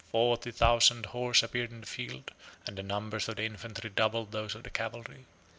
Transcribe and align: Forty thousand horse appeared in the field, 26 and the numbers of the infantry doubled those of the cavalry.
Forty 0.09 0.49
thousand 0.49 1.05
horse 1.05 1.43
appeared 1.43 1.69
in 1.69 1.81
the 1.81 1.85
field, 1.85 2.31
26 2.65 2.67
and 2.69 2.75
the 2.75 2.81
numbers 2.81 3.29
of 3.29 3.35
the 3.35 3.43
infantry 3.43 3.91
doubled 3.91 4.31
those 4.31 4.55
of 4.55 4.63
the 4.63 4.71
cavalry. 4.71 5.27